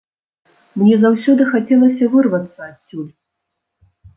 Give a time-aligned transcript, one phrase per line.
[0.81, 3.07] Мне заўсёды хацелася вырвацца адсюль.